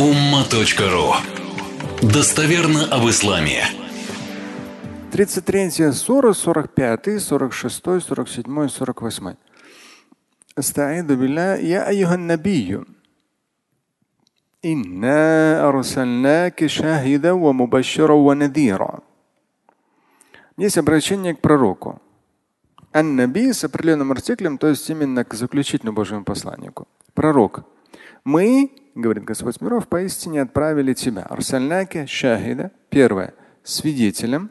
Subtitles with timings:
[0.00, 1.12] umma.ru
[2.00, 3.64] Достоверно об исламе.
[5.12, 9.34] 33 сура, 45, 46, 47, 48.
[10.56, 12.86] Астаиду билля, я айюхан набию.
[14.62, 19.00] Инна арсалнаки шахида ва мубашшира ва надира.
[20.56, 22.00] Есть обращение к пророку.
[22.92, 26.88] Ан-Наби с определенным артиклем, то есть именно к заключительному Божьему посланнику.
[27.12, 27.66] Пророк.
[28.24, 31.22] Мы, говорит Господь миров, поистине отправили тебя.
[31.22, 32.70] Арсальнаки шахида.
[32.88, 33.34] Первое.
[33.62, 34.50] Свидетелем.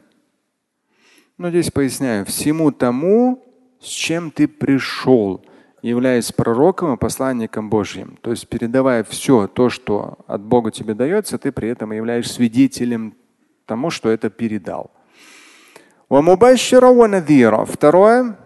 [1.38, 2.26] Но здесь поясняю.
[2.26, 3.44] Всему тому,
[3.80, 5.44] с чем ты пришел,
[5.82, 8.18] являясь пророком и посланником Божьим.
[8.20, 13.14] То есть передавая все то, что от Бога тебе дается, ты при этом являешься свидетелем
[13.66, 14.90] тому, что это передал.
[17.64, 18.36] Второе.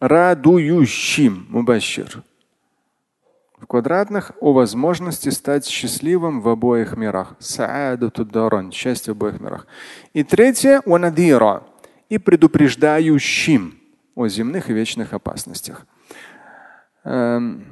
[0.00, 1.46] Радующим.
[1.50, 2.22] Мубашир
[3.66, 7.34] квадратных о возможности стать счастливым в обоих мирах.
[7.38, 9.66] Саадатударан, счастье в обоих мирах.
[10.12, 11.62] И третье, ванадира,
[12.08, 13.78] и предупреждающим
[14.14, 15.86] о земных и вечных опасностях.
[17.04, 17.64] Эм,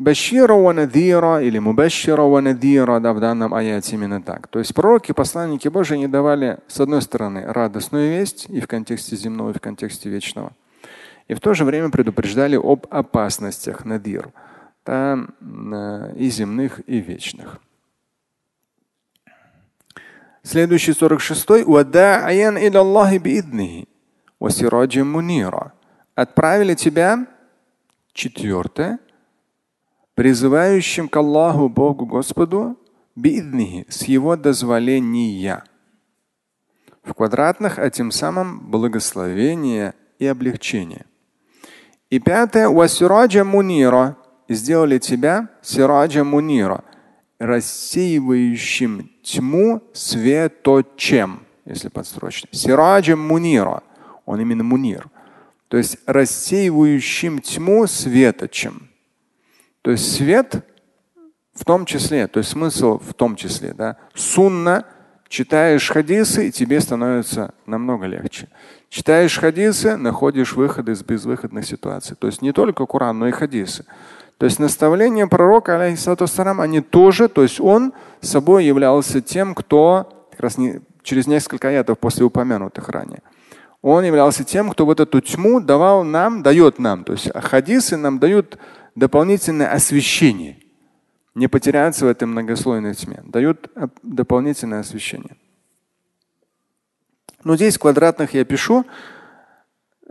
[0.00, 4.48] Башира ванадира или мубашира ванадира, да, в данном аяте именно так.
[4.48, 9.14] То есть пророки, посланники Божии не давали, с одной стороны, радостную весть и в контексте
[9.16, 10.52] земного, и в контексте вечного.
[11.28, 14.30] И в то же время предупреждали об опасностях надир
[14.90, 17.60] и земных, и вечных.
[20.42, 21.64] Следующий 46-й.
[26.14, 27.26] Отправили тебя,
[28.12, 28.98] четвертое,
[30.14, 32.78] призывающим к Аллаху Богу Господу
[33.14, 35.64] бииднихи, с его дозволения.
[37.02, 41.06] В квадратных, а тем самым благословение и облегчение.
[42.10, 42.68] И пятое.
[42.68, 43.44] Васираджа
[44.50, 46.82] и сделали тебя сираджа мунира,
[47.38, 52.48] рассеивающим тьму светочем, если подстрочно.
[52.50, 53.84] Сираджа мунира.
[54.26, 55.06] Он именно мунир.
[55.68, 58.90] То есть рассеивающим тьму светочем.
[59.82, 60.66] То есть свет
[61.54, 64.84] в том числе, то есть смысл в том числе, да, сунна,
[65.28, 68.48] читаешь хадисы, и тебе становится намного легче.
[68.88, 72.16] Читаешь хадисы, находишь выходы из безвыходных ситуаций.
[72.16, 73.84] То есть не только Коран, но и хадисы.
[74.40, 77.92] То есть наставления пророка, алейхиссалам, они тоже, то есть он
[78.22, 83.22] собой являлся тем, кто, как раз не, через несколько аятов после упомянутых ранее,
[83.82, 87.04] он являлся тем, кто вот эту тьму давал нам, дает нам.
[87.04, 88.56] То есть хадисы нам дают
[88.94, 90.56] дополнительное освещение.
[91.34, 93.20] Не потеряться в этой многослойной тьме.
[93.24, 93.70] Дают
[94.02, 95.36] дополнительное освещение.
[97.44, 98.86] Но здесь квадратных я пишу,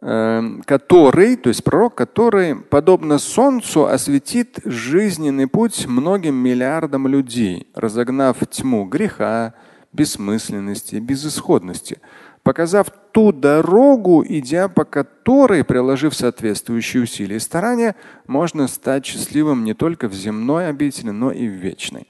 [0.01, 8.85] который, то есть пророк, который, подобно солнцу, осветит жизненный путь многим миллиардам людей, разогнав тьму
[8.85, 9.53] греха,
[9.91, 11.99] бессмысленности, безысходности,
[12.43, 17.95] показав ту дорогу, идя по которой, приложив соответствующие усилия и старания,
[18.25, 22.07] можно стать счастливым не только в земной обители, но и в вечной.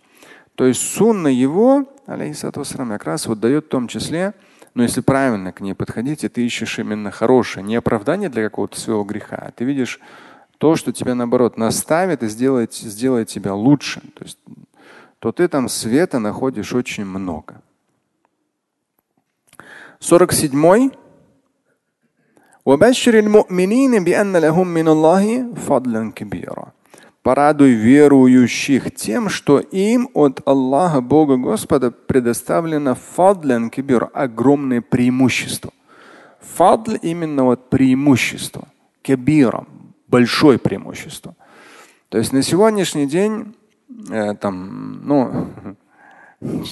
[0.53, 4.33] То есть сунна его, алейхиссату как раз вот дает в том числе
[4.75, 8.81] но если правильно к ней подходить, и ты ищешь именно хорошее, не оправдание для какого-то
[8.81, 10.00] своего греха, а ты видишь
[10.59, 14.38] то, что тебя наоборот наставит и сделает, сделает тебя лучше, то, есть,
[15.19, 17.60] то ты там света находишь очень много.
[20.00, 20.91] 47.
[22.66, 26.72] وبشر المؤمنين بأن لهم من الله فضلا كبيرا
[27.22, 35.72] Порадуй верующих тем, что им от Аллаха, Бога Господа, предоставлено фадлен кибир, огромное преимущество.
[36.40, 38.69] Фадл именно вот преимущество.
[39.02, 39.66] Кибира,
[40.08, 41.35] большое преимущество.
[42.08, 43.56] То есть на сегодняшний день
[44.09, 45.47] э, там, ну,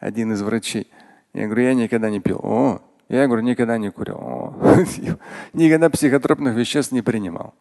[0.00, 0.88] один из врачей,
[1.32, 2.40] я говорю, я никогда не пил.
[2.42, 4.54] О, я говорю, никогда не курил.
[5.52, 7.54] Никогда психотропных веществ не принимал.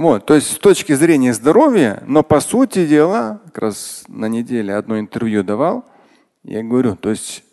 [0.00, 4.74] Вот, то есть с точки зрения здоровья, но по сути дела, как раз на неделе
[4.74, 5.84] одно интервью давал,
[6.42, 7.44] я говорю, то есть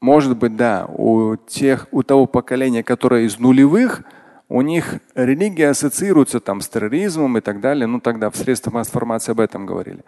[0.00, 4.04] может быть, да, у тех, у того поколения, которое из нулевых,
[4.48, 7.88] у них религия ассоциируется там с терроризмом и так далее.
[7.88, 10.04] Ну тогда в средствах массовой информации об этом говорили.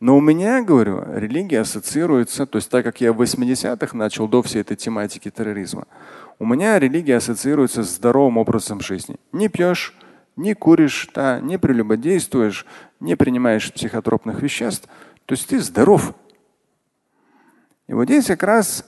[0.00, 4.40] Но у меня, говорю, религия ассоциируется, то есть так как я в 80-х начал до
[4.40, 5.84] всей этой тематики терроризма,
[6.38, 9.16] у меня религия ассоциируется с здоровым образом жизни.
[9.32, 9.94] Не пьешь,
[10.36, 12.66] не куришь, да, не прелюбодействуешь,
[13.00, 14.88] не принимаешь психотропных веществ,
[15.26, 16.14] то есть ты здоров.
[17.86, 18.84] И вот здесь как раз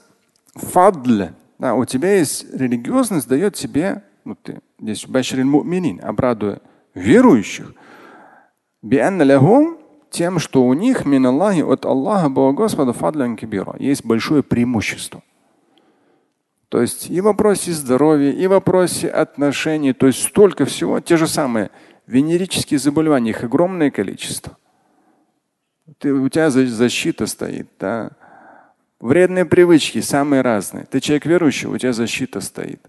[0.55, 1.29] фадл,
[1.59, 6.61] да, у тебя есть религиозность, дает тебе, вот ты здесь башрин муминин, обрадуя
[6.93, 7.73] верующих,
[10.09, 15.21] тем, что у них мин Аллахи от Аллаха Бога Господа фадлян кибира есть большое преимущество.
[16.69, 21.15] То есть и в вопросе здоровья, и в вопросе отношений, то есть столько всего, те
[21.15, 21.71] же самые
[22.07, 24.57] венерические заболевания, их огромное количество.
[25.99, 28.11] Ты, у тебя защита стоит, да.
[28.99, 30.85] Вредные привычки самые разные.
[30.85, 32.81] Ты человек верующий, у тебя защита стоит.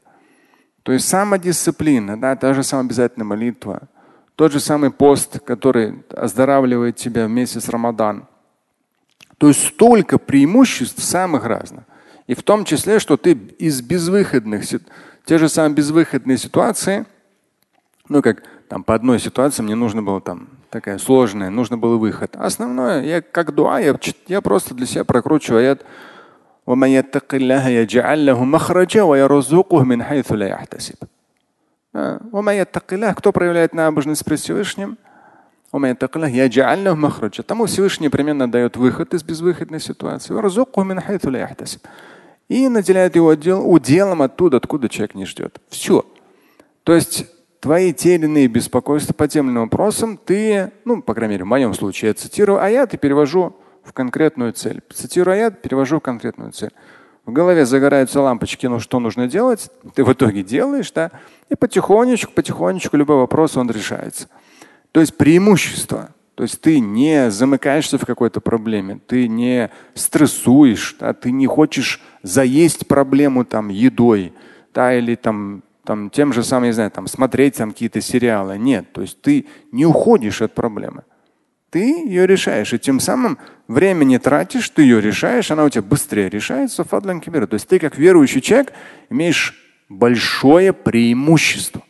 [0.82, 3.82] То есть самодисциплина, да, та же самая обязательная молитва,
[4.34, 8.26] тот же самый пост, который оздоравливает тебя вместе с Рамадан.
[9.36, 11.84] То есть столько преимуществ самых разных.
[12.28, 14.62] И в том числе, что ты из безвыходных,
[15.24, 17.06] те же самые безвыходные ситуации,
[18.08, 22.36] ну как там по одной ситуации мне нужно было там такая сложная, нужно было выход.
[22.36, 25.84] Основное, я как дуа, я, я просто для себя прокручиваю аят.
[33.14, 34.98] Кто проявляет набожность при Всевышнем,
[35.72, 40.34] тому Всевышний непременно дает выход из безвыходной ситуации
[42.48, 45.60] и наделяет его уделом оттуда, откуда человек не ждет.
[45.68, 46.04] Все.
[46.82, 47.26] То есть
[47.60, 51.44] твои те или иные беспокойства по тем или иным вопросам ты, ну, по крайней мере,
[51.44, 54.80] в моем случае, я цитирую аят и перевожу в конкретную цель.
[54.92, 56.72] Цитирую аят, перевожу в конкретную цель.
[57.26, 61.10] В голове загораются лампочки, ну что нужно делать, ты в итоге делаешь, да,
[61.50, 64.28] и потихонечку, потихонечку любой вопрос он решается.
[64.92, 66.08] То есть преимущество–
[66.38, 72.00] то есть ты не замыкаешься в какой-то проблеме, ты не стрессуешь, да, ты не хочешь
[72.22, 74.32] заесть проблему там едой,
[74.72, 78.56] да, или там, там тем же самым, не знаю, там смотреть там какие-то сериалы.
[78.56, 81.02] Нет, то есть ты не уходишь от проблемы.
[81.70, 82.72] Ты ее решаешь.
[82.72, 86.84] И тем самым время не тратишь, ты ее решаешь, она у тебя быстрее решается.
[86.84, 88.74] Фадлан То есть ты как верующий человек
[89.10, 91.82] имеешь большое преимущество.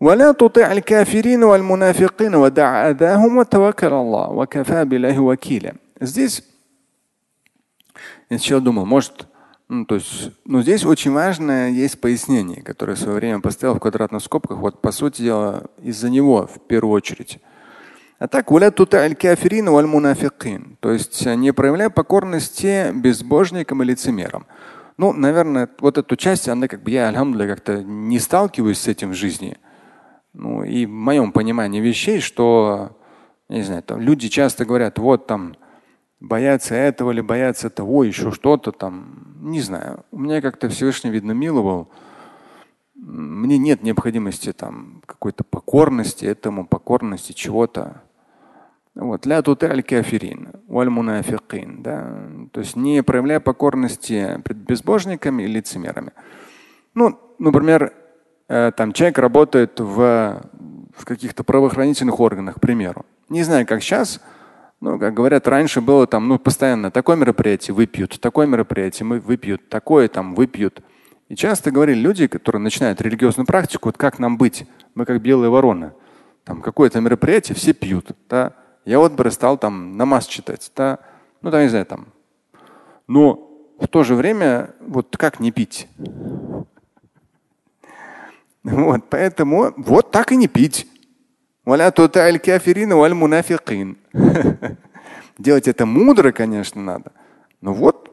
[0.00, 5.74] ولا تطع الكافرين والمنافقين ودع أذاهم وتوكل الله وكفى بالله وكيلا.
[6.00, 6.42] Здесь
[8.30, 9.26] я сначала думал, может,
[9.68, 13.80] ну, то есть, ну, здесь очень важное есть пояснение, которое в свое время поставил в
[13.80, 14.58] квадратных скобках.
[14.58, 17.38] Вот, по сути дела, из-за него в первую очередь.
[18.18, 18.58] А так, то
[20.92, 24.46] есть не проявляя покорности безбожникам и лицемерам.
[24.96, 29.10] Ну, наверное, вот эту часть, она как бы я, альхамдуля, как-то не сталкиваюсь с этим
[29.10, 29.56] в жизни.
[30.33, 32.97] Ну, и в моем понимании вещей, что,
[33.49, 35.55] не знаю, там люди часто говорят, вот там
[36.19, 40.05] боятся этого или боятся того, еще что-то там, не знаю.
[40.11, 41.89] У меня как-то Всевышний, видно, миловал.
[42.95, 48.01] Мне нет необходимости там какой-то покорности этому, покорности чего-то.
[48.95, 49.25] Вот.
[49.25, 51.81] Ля туталь кафирин, валь мунафикин.
[51.81, 52.29] Да?
[52.51, 56.11] То есть не проявляя покорности пред безбожниками и лицемерами.
[56.93, 57.93] Ну, например,
[58.49, 60.41] там человек работает в,
[60.95, 63.05] в каких-то правоохранительных органах, к примеру.
[63.29, 64.19] Не знаю, как сейчас,
[64.81, 69.69] ну, как говорят, раньше было там, ну, постоянно такое мероприятие выпьют, такое мероприятие мы выпьют,
[69.69, 70.81] такое там выпьют.
[71.27, 74.67] И часто говорили люди, которые начинают религиозную практику, вот как нам быть?
[74.95, 75.93] Мы как белые вороны.
[76.43, 78.11] Там какое-то мероприятие, все пьют.
[78.27, 78.53] Да?
[78.83, 80.71] Я вот стал там намаз читать.
[80.75, 80.97] Да?
[81.43, 82.07] Ну, там, не знаю, там.
[83.07, 83.47] Но
[83.79, 85.87] в то же время, вот как не пить?
[88.69, 90.87] Вот, поэтому вот так и не пить.
[95.37, 97.11] Делать это мудро, конечно, надо.
[97.61, 98.09] Но вот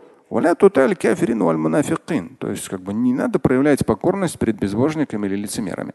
[2.37, 5.93] то есть как бы не надо проявлять покорность перед безбожниками или лицемерами.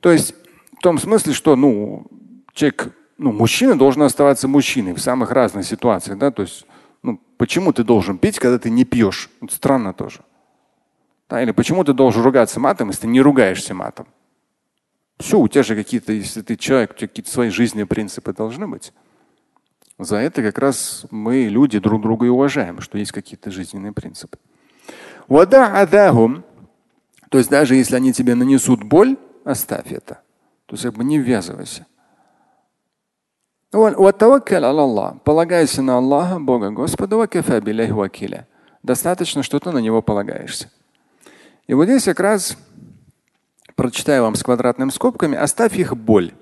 [0.00, 0.34] То есть
[0.78, 2.06] в том смысле, что ну,
[2.52, 6.18] человек, ну, мужчина должен оставаться мужчиной в самых разных ситуациях.
[6.18, 6.30] Да?
[6.30, 6.66] То есть,
[7.02, 9.30] ну, почему ты должен пить, когда ты не пьешь?
[9.40, 10.20] Вот странно тоже.
[11.28, 14.06] Да, или почему ты должен ругаться матом, если ты не ругаешься матом?
[15.18, 18.68] Все, у тебя же какие-то, если ты человек, у тебя какие-то свои жизненные принципы должны
[18.68, 18.92] быть.
[19.98, 24.38] За это как раз мы, люди, друг друга и уважаем, что есть какие-то жизненные принципы.
[25.28, 30.20] То есть даже если они тебе нанесут боль, оставь это.
[30.66, 31.86] То есть как бы не ввязывайся.
[35.24, 37.26] Полагайся на Аллаха, Бога Господа,
[38.82, 40.70] достаточно, что ты на Него полагаешься.
[41.66, 42.56] И вот здесь как раз
[43.74, 46.32] прочитаю вам с квадратными скобками, оставь их боль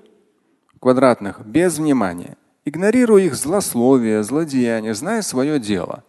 [0.79, 2.37] квадратных без внимания.
[2.63, 6.03] Игнорируй их злословие, злодеяние, зная свое дело.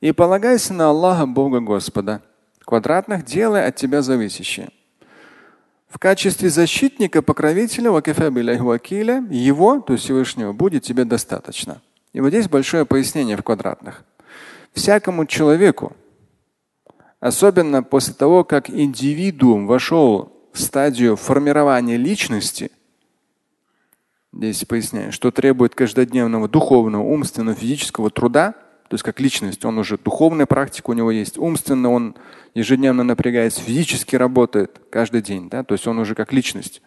[0.00, 2.22] И полагайся на Аллаха Бога Господа.
[2.64, 4.70] Квадратных делай от тебя зависящее.
[5.88, 11.82] В качестве защитника, покровителя, вакиля, его, то есть Всевышнего, будет тебе достаточно.
[12.12, 14.04] И вот здесь большое пояснение в квадратных.
[14.72, 15.96] Всякому человеку,
[17.20, 22.70] Особенно после того, как индивидуум вошел в стадию формирования личности,
[24.32, 28.54] здесь поясняю, что требует каждодневного духовного, умственного, физического труда,
[28.88, 32.16] то есть как личность, он уже духовная практика у него есть, умственно он
[32.54, 36.80] ежедневно напрягается, физически работает каждый день, да, то есть он уже как личность.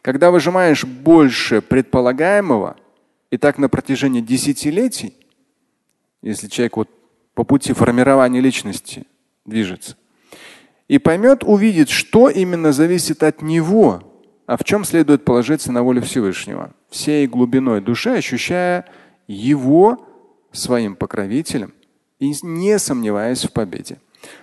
[0.00, 2.76] Когда выжимаешь больше предполагаемого,
[3.32, 5.14] и так на протяжении десятилетий,
[6.22, 6.88] если человек вот
[7.34, 9.04] по пути формирования личности
[9.46, 9.96] движется,
[10.88, 14.02] и поймет, увидит, что именно зависит от него,
[14.46, 18.86] а в чем следует положиться на волю Всевышнего, всей глубиной души ощущая
[19.26, 20.06] его
[20.52, 21.74] своим покровителем
[22.18, 23.98] и не сомневаясь в победе.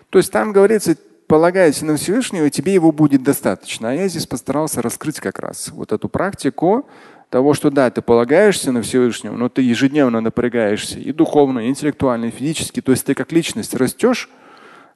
[0.10, 0.96] То есть там говорится,
[1.28, 3.90] полагайся на Всевышнего, тебе его будет достаточно.
[3.90, 6.86] А я здесь постарался раскрыть как раз вот эту практику
[7.30, 12.26] того, что да, ты полагаешься на Всевышнего, но ты ежедневно напрягаешься и духовно, и интеллектуально,
[12.26, 12.82] и физически.
[12.82, 14.30] То есть ты как личность растешь,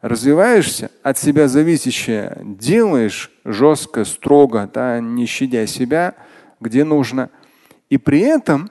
[0.01, 6.16] развиваешься, от себя зависящее делаешь жестко, строго, да, не щадя себя,
[6.60, 7.30] где нужно.
[7.89, 8.70] И при этом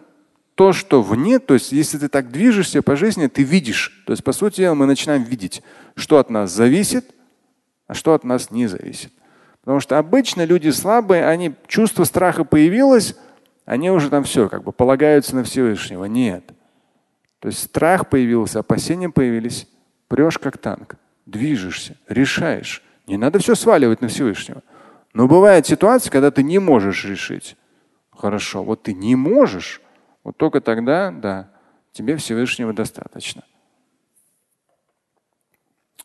[0.54, 4.02] то, что вне, то есть если ты так движешься по жизни, ты видишь.
[4.06, 5.62] То есть по сути дела мы начинаем видеть,
[5.96, 7.14] что от нас зависит,
[7.86, 9.12] а что от нас не зависит.
[9.60, 13.16] Потому что обычно люди слабые, они чувство страха появилось,
[13.64, 16.04] они уже там все, как бы полагаются на Всевышнего.
[16.04, 16.44] Нет.
[17.40, 19.68] То есть страх появился, опасения появились,
[20.08, 22.82] прешь как танк движешься, решаешь.
[23.06, 24.62] Не надо все сваливать на Всевышнего.
[25.12, 27.56] Но бывает ситуация, когда ты не можешь решить.
[28.10, 29.82] Хорошо, вот ты не можешь,
[30.24, 31.50] вот только тогда, да,
[31.92, 33.44] тебе Всевышнего достаточно.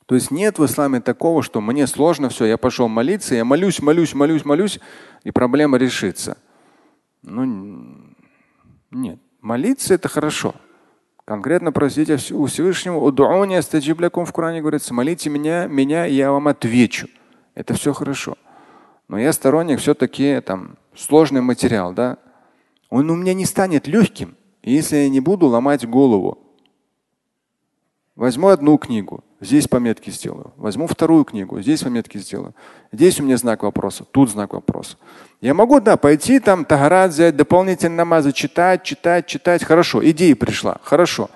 [0.06, 3.82] То есть нет в исламе такого, что мне сложно, все, я пошел молиться, я молюсь,
[3.82, 4.80] молюсь, молюсь, молюсь,
[5.24, 6.38] и проблема решится.
[7.22, 8.14] Ну,
[8.92, 9.20] нет.
[9.40, 10.56] Молиться это хорошо.
[11.26, 16.48] Конкретно просите у Всевышнего, удууни астаджиблякум в Коране говорится, молите меня, меня, и я вам
[16.48, 17.08] отвечу.
[17.54, 18.38] Это все хорошо.
[19.08, 22.18] Но я сторонник все-таки там сложный материал, да.
[22.90, 26.40] Он у меня не станет легким, если я не буду ломать голову.
[28.16, 30.54] Возьму одну книгу, здесь пометки сделаю.
[30.56, 32.56] Возьму вторую книгу, здесь пометки сделаю.
[32.92, 34.98] Здесь у меня знак вопроса, тут знак вопроса.
[35.42, 39.64] Я могу, да, пойти там тагарат взять, дополнительные намазы читать, читать, читать.
[39.64, 40.80] Хорошо, идея пришла.
[40.84, 41.30] Хорошо.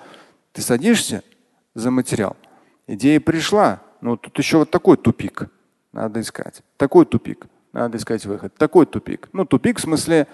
[0.52, 1.22] Ты садишься
[1.74, 2.36] за материал.
[2.86, 3.82] Идея пришла.
[4.00, 5.48] Но тут еще вот такой тупик.
[5.92, 6.62] Надо искать.
[6.76, 7.46] Такой тупик.
[7.72, 8.54] Надо искать выход.
[8.56, 9.28] Такой тупик.
[9.32, 10.28] Ну, тупик в смысле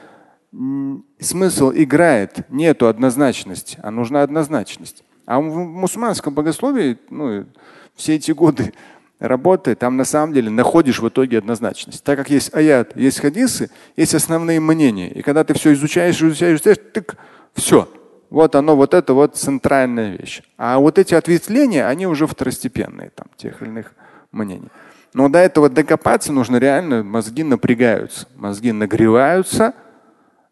[1.19, 2.49] смысл играет.
[2.51, 5.03] Нету однозначности, а нужна однозначность.
[5.27, 7.47] А в мусульманском богословии ну,
[7.95, 8.73] все эти годы
[9.19, 12.03] работы, там на самом деле находишь в итоге однозначность.
[12.03, 15.11] Так как есть аят, есть хадисы, есть основные мнения.
[15.11, 17.17] И когда ты все изучаешь, изучаешь, изучаешь, так
[17.55, 17.89] все.
[18.31, 20.43] Вот оно, вот это вот центральная вещь.
[20.57, 23.93] А вот эти ответвления, они уже второстепенные, там, тех или иных
[24.33, 24.69] мнений.
[25.15, 29.75] Но до этого докопаться нужно реально, мозги напрягаются, мозги нагреваются,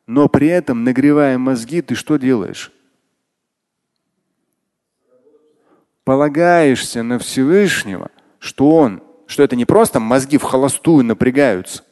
[0.07, 2.71] но при этом, нагревая мозги, ты что делаешь?
[6.04, 11.83] Полагаешься на Всевышнего, что Он, что это не просто мозги в холостую напрягаются,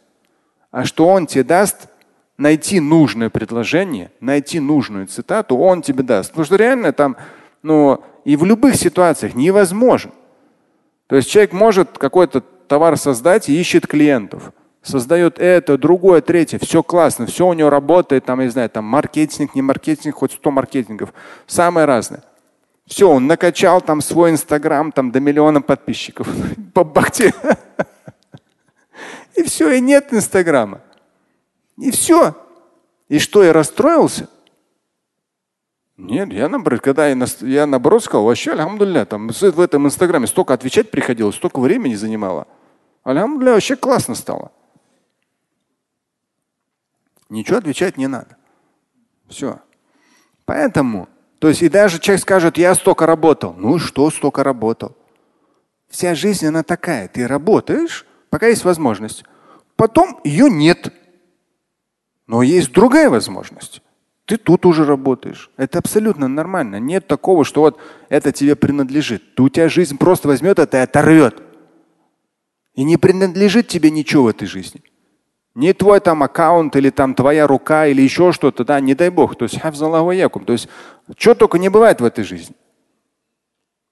[0.70, 1.88] а что Он тебе даст
[2.36, 6.30] найти нужное предложение, найти нужную цитату, Он тебе даст.
[6.30, 7.16] Потому что реально там,
[7.62, 10.12] ну, и в любых ситуациях невозможно.
[11.08, 14.52] То есть человек может какой-то товар создать и ищет клиентов.
[14.82, 16.58] Создает это, другое, третье.
[16.58, 20.32] Все классно, все у него работает, там, я не знаю, там маркетинг, не маркетинг, хоть
[20.32, 21.12] 100 маркетингов.
[21.46, 22.22] Самое разное.
[22.88, 26.26] Все, он накачал там свой инстаграм там до миллиона подписчиков
[26.74, 27.34] по бахте.
[29.34, 30.80] И все, и нет инстаграма.
[31.76, 32.34] И все.
[33.08, 34.28] И что, я расстроился?
[35.96, 40.54] Нет, я наоборот, когда я, я наоборот сказал, вообще, алхамдулилля, там в этом инстаграме столько
[40.54, 42.48] отвечать приходилось, столько времени занимало.
[43.04, 44.50] Алхамдулилля, вообще классно стало.
[47.28, 48.36] Ничего отвечать не надо.
[49.28, 49.60] Все.
[50.46, 53.54] Поэтому то есть и даже человек скажет, я столько работал.
[53.56, 54.96] Ну что столько работал?
[55.88, 57.08] Вся жизнь, она такая.
[57.08, 59.24] Ты работаешь, пока есть возможность.
[59.76, 60.92] Потом ее нет.
[62.26, 63.82] Но есть другая возможность.
[64.26, 65.50] Ты тут уже работаешь.
[65.56, 66.76] Это абсолютно нормально.
[66.80, 67.80] Нет такого, что вот
[68.10, 69.34] это тебе принадлежит.
[69.34, 71.40] То у тебя жизнь просто возьмет это и оторвет.
[72.74, 74.82] И не принадлежит тебе ничего в этой жизни.
[75.58, 79.34] Не твой там аккаунт или там твоя рука или еще что-то, да, не дай бог.
[79.34, 80.68] То есть, то есть,
[81.16, 82.54] что только не бывает в этой жизни.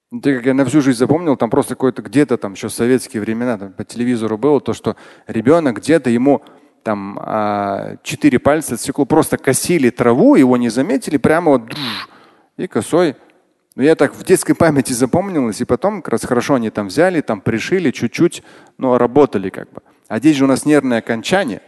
[0.09, 3.21] Ты, как я на всю жизнь запомнил, там просто какое-то где-то там еще в советские
[3.21, 4.95] времена там, по телевизору было то, что
[5.27, 6.41] ребенок где-то ему
[6.83, 11.63] там а, четыре пальца отсекло, просто косили траву, его не заметили, прямо вот
[12.55, 13.17] и косой.
[13.75, 17.19] Но я так в детской памяти запомнилось, и потом как раз хорошо они там взяли,
[17.19, 18.41] там пришили чуть-чуть,
[18.77, 19.81] но работали как бы.
[20.07, 21.61] А здесь же у нас нервные окончания.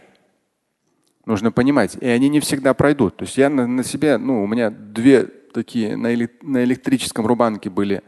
[1.26, 1.96] Нужно понимать.
[2.00, 3.16] И они не всегда пройдут.
[3.16, 7.26] То есть я на, на себе, ну, у меня две такие на, эле, на электрическом
[7.26, 8.02] рубанке были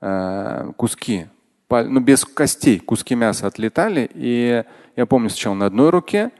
[0.00, 1.26] э, куски,
[1.68, 4.08] ну, без костей, куски мяса отлетали.
[4.14, 6.30] И я помню сначала на одной руке,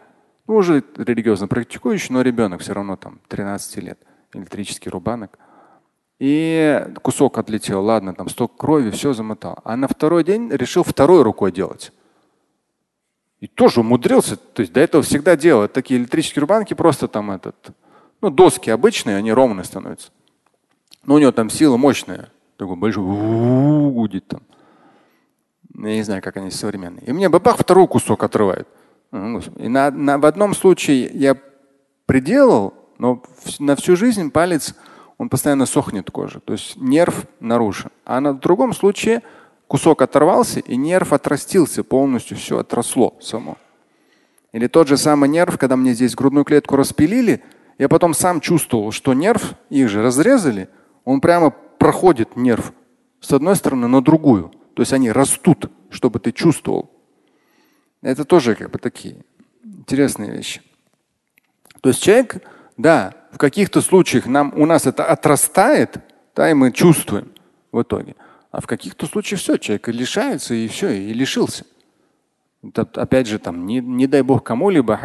[0.47, 3.99] ну, уже религиозно практикующий, но ребенок все равно там 13 лет,
[4.33, 5.39] электрический рубанок.
[6.19, 9.59] И кусок отлетел, ладно, там столько крови, все замотал.
[9.65, 11.93] А на второй день решил второй рукой делать.
[13.41, 14.37] И тоже умудрился.
[14.37, 15.69] То есть до этого всегда делал.
[15.69, 17.55] Такие электрические рубанки просто там этот,
[18.21, 20.11] ну, доски обычные, они ровные становятся.
[21.05, 22.31] Но у него там сила мощная.
[22.57, 24.43] Такой большой гудит там.
[25.75, 27.05] Я не знаю, как они современные.
[27.05, 28.67] И мне бабах второй кусок отрывает.
[29.13, 31.37] Ну, и на, на, в одном случае я
[32.07, 33.23] приделал, но
[33.59, 34.75] на всю жизнь палец
[35.19, 36.41] он постоянно сохнет кожа.
[36.41, 37.91] То есть нерв нарушен.
[38.05, 39.23] А на другом случае
[39.69, 43.59] кусок оторвался, и нерв отрастился полностью, все отросло само.
[44.53, 47.43] Или тот же самый нерв, когда мне здесь грудную клетку распилили,
[47.79, 50.69] я потом сам чувствовал, что нерв, их же разрезали,
[51.05, 52.73] он прямо проходит нерв
[53.21, 54.53] с одной стороны на другую.
[54.75, 56.91] То есть они растут, чтобы ты чувствовал.
[58.03, 59.25] Это тоже как бы такие
[59.63, 60.63] интересные вещи.
[61.81, 62.43] То есть человек,
[62.77, 65.99] да, в каких-то случаях нам, у нас это отрастает,
[66.35, 67.33] да, и мы чувствуем
[67.73, 68.17] в итоге.
[68.51, 71.65] А в каких-то случаях все, человек лишается и все, и лишился.
[72.63, 74.97] Это, опять же, там, не, не дай бог кому-либо,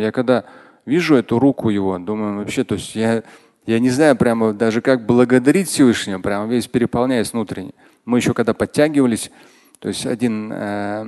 [0.00, 0.44] я когда
[0.84, 3.22] вижу эту руку его, думаю, вообще, то есть я,
[3.66, 7.72] я не знаю прямо даже как благодарить Всевышнего, прямо весь переполняясь внутренне.
[8.04, 9.30] Мы еще когда подтягивались,
[9.78, 11.06] то есть один э,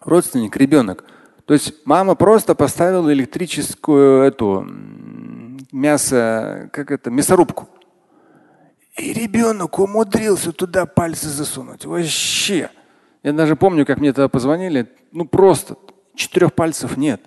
[0.00, 1.04] родственник, ребенок,
[1.44, 4.66] то есть мама просто поставила электрическую эту
[5.72, 7.68] мясо, как это, мясорубку.
[8.98, 11.84] И ребенок умудрился туда пальцы засунуть.
[11.84, 12.70] Вообще.
[13.22, 14.88] Я даже помню, как мне тогда позвонили.
[15.12, 15.76] Ну просто
[16.14, 17.22] четырех пальцев нет.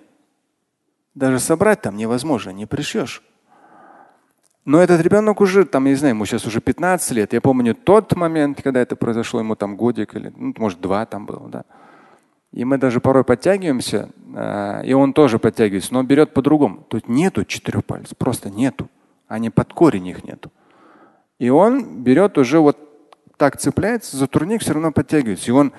[1.14, 3.22] Даже собрать там невозможно, не пришьешь.
[4.64, 7.32] Но этот ребенок уже, там, я не знаю, ему сейчас уже 15 лет.
[7.32, 11.26] Я помню тот момент, когда это произошло, ему там годик или, ну, может, два там
[11.26, 11.64] было, да.
[12.52, 16.86] И мы даже порой подтягиваемся, э, и он тоже подтягивается, но берет по-другому.
[16.88, 18.88] Тут нету четырех пальцев, просто нету.
[19.26, 20.52] Они под корень их нету.
[21.42, 22.78] И он берет уже вот
[23.36, 25.50] так цепляется, за турник все равно подтягивается.
[25.50, 25.72] И он,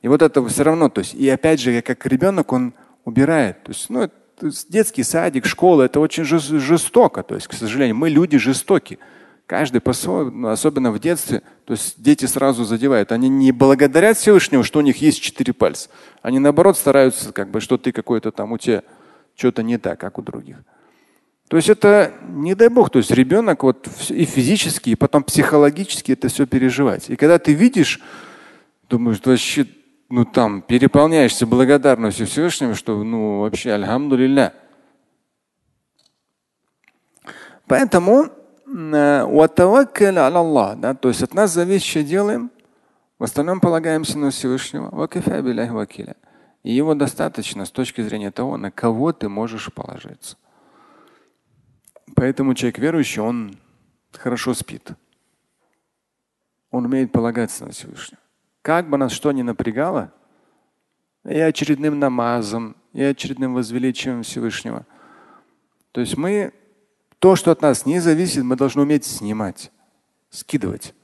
[0.00, 2.72] и вот это все равно, то есть, и опять же, как ребенок, он
[3.04, 3.64] убирает.
[3.64, 4.08] То есть, ну,
[4.68, 7.24] детский садик, школа, это очень жестоко.
[7.24, 9.00] То есть, к сожалению, мы люди жестоки.
[9.46, 13.10] Каждый по-своему, особенно в детстве, то есть дети сразу задевают.
[13.10, 15.88] Они не благодарят Всевышнего, что у них есть четыре пальца.
[16.22, 18.84] Они наоборот стараются, как бы, что ты какой-то там у тебя
[19.34, 20.58] что-то не так, как у других.
[21.48, 26.12] То есть это, не дай бог, то есть ребенок вот и физически, и потом психологически
[26.12, 27.08] это все переживать.
[27.08, 28.00] И когда ты видишь,
[28.90, 29.66] думаешь, вообще
[30.10, 34.52] ну там переполняешься благодарностью Всевышнему, что ну вообще альхамдулилля.
[37.66, 38.26] Поэтому
[38.66, 39.24] э,
[40.76, 42.50] да, то есть от нас зависящее делаем,
[43.18, 45.08] в остальном полагаемся на Всевышнего.
[46.62, 50.36] И его достаточно с точки зрения того, на кого ты можешь положиться.
[52.18, 53.56] Поэтому человек верующий, он
[54.10, 54.90] хорошо спит.
[56.72, 58.20] Он умеет полагаться на Всевышнего.
[58.60, 60.12] Как бы нас что ни напрягало,
[61.24, 64.84] и очередным намазом, и очередным возвеличиванием Всевышнего.
[65.92, 66.52] То есть мы
[67.20, 69.70] то, что от нас не зависит, мы должны уметь снимать,
[70.28, 70.94] скидывать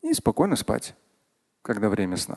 [0.00, 0.94] и спокойно спать,
[1.60, 2.36] когда время сна.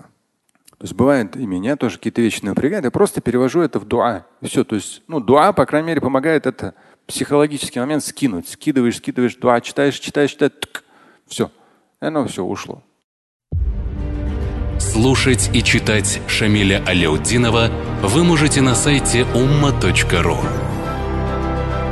[0.78, 4.26] То есть бывает и меня тоже какие-то вещи напрягают, я просто перевожу это в дуа.
[4.42, 4.66] И все.
[4.66, 6.76] То есть, ну, дуа, по крайней мере, помогает это
[7.12, 8.50] психологический момент скинуть.
[8.50, 10.84] Скидываешь, скидываешь, дуа, читаешь, читаешь, читаешь, тк,
[11.28, 11.52] все.
[12.02, 12.84] И оно все ушло.
[14.80, 17.70] Слушать и читать Шамиля Аляутдинова
[18.02, 20.38] вы можете на сайте umma.ru.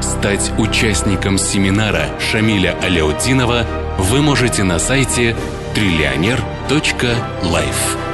[0.02, 3.66] Стать участником семинара Шамиля Аляутдинова
[4.00, 5.36] вы можете на сайте
[5.76, 8.09] триллионер.life.